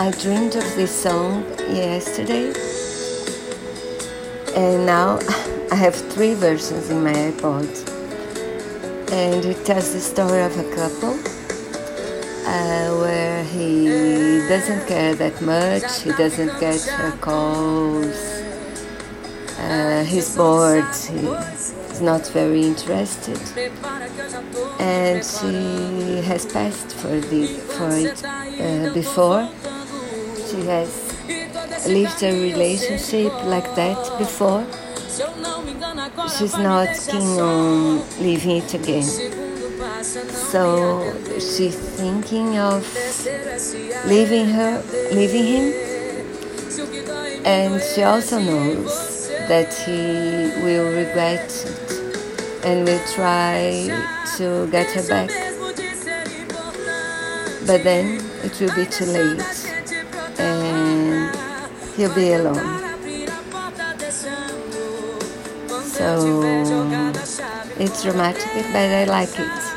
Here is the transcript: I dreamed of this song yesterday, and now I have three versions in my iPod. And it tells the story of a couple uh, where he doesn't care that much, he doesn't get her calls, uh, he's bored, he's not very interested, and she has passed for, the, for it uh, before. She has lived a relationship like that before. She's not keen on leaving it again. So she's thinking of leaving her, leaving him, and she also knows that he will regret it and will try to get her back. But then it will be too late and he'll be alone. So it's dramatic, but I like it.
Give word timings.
I 0.00 0.10
dreamed 0.12 0.56
of 0.56 0.64
this 0.76 1.02
song 1.02 1.44
yesterday, 1.58 2.54
and 4.56 4.86
now 4.86 5.18
I 5.70 5.74
have 5.74 5.94
three 5.94 6.32
versions 6.32 6.88
in 6.88 7.04
my 7.04 7.12
iPod. 7.12 7.68
And 9.12 9.44
it 9.44 9.62
tells 9.66 9.92
the 9.92 10.00
story 10.00 10.40
of 10.40 10.56
a 10.58 10.64
couple 10.74 11.12
uh, 12.48 12.98
where 13.02 13.44
he 13.44 14.48
doesn't 14.48 14.88
care 14.88 15.14
that 15.16 15.38
much, 15.42 16.00
he 16.00 16.12
doesn't 16.12 16.58
get 16.58 16.80
her 16.80 17.12
calls, 17.18 18.16
uh, 19.58 20.02
he's 20.08 20.34
bored, 20.34 20.94
he's 20.94 22.00
not 22.00 22.26
very 22.28 22.62
interested, 22.62 23.38
and 24.80 25.22
she 25.22 26.22
has 26.22 26.46
passed 26.50 26.90
for, 26.92 27.20
the, 27.20 27.48
for 27.76 27.90
it 27.90 28.24
uh, 28.24 28.94
before. 28.94 29.46
She 30.50 30.66
has 30.66 31.86
lived 31.86 32.22
a 32.24 32.32
relationship 32.32 33.32
like 33.44 33.72
that 33.76 34.18
before. 34.18 34.66
She's 36.36 36.58
not 36.58 36.88
keen 37.06 37.38
on 37.38 38.02
leaving 38.18 38.56
it 38.56 38.74
again. 38.74 39.04
So 40.02 41.14
she's 41.34 41.76
thinking 41.76 42.58
of 42.58 42.82
leaving 44.06 44.46
her, 44.46 44.82
leaving 45.12 45.44
him, 45.44 45.72
and 47.44 47.80
she 47.80 48.02
also 48.02 48.40
knows 48.40 49.28
that 49.46 49.72
he 49.72 50.50
will 50.64 50.90
regret 50.96 51.48
it 51.48 52.64
and 52.64 52.84
will 52.88 53.06
try 53.14 53.86
to 54.36 54.66
get 54.72 54.90
her 54.90 55.06
back. 55.06 55.30
But 57.68 57.84
then 57.84 58.20
it 58.42 58.60
will 58.60 58.74
be 58.74 58.86
too 58.86 59.04
late 59.04 59.69
and 60.40 61.36
he'll 61.96 62.14
be 62.14 62.32
alone. 62.32 62.80
So 65.84 66.06
it's 67.78 68.02
dramatic, 68.02 68.66
but 68.72 68.76
I 68.76 69.04
like 69.04 69.38
it. 69.38 69.69